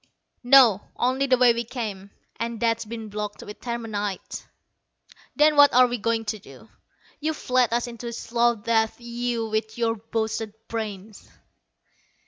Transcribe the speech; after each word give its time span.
"No 0.43 0.81
only 0.95 1.27
the 1.27 1.37
way 1.37 1.53
we 1.53 1.63
came. 1.63 2.09
And 2.39 2.59
that's 2.59 2.85
been 2.85 3.07
blocked 3.09 3.43
with 3.43 3.59
terminite." 3.61 4.47
"Then 5.35 5.55
what 5.55 5.71
are 5.75 5.85
we 5.85 5.99
going 5.99 6.25
to 6.25 6.39
do? 6.39 6.69
You've 7.19 7.47
led 7.51 7.71
us 7.71 7.85
into 7.85 8.07
a 8.07 8.13
slow 8.13 8.55
death, 8.55 8.95
you 8.99 9.47
with 9.47 9.77
your 9.77 9.93
boasted 9.97 10.55
brains!" 10.67 11.29